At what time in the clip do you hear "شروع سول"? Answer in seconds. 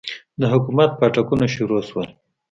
1.55-2.07